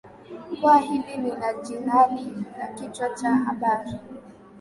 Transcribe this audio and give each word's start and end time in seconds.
qua 0.61 0.77
hili 0.79 1.17
linajinadi 1.17 2.33
na 2.59 2.67
kichwa 2.67 3.09
cha 3.15 3.35
habari 3.35 3.91